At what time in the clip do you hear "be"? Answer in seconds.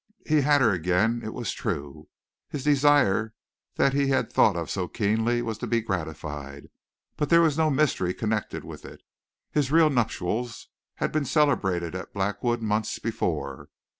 5.67-5.79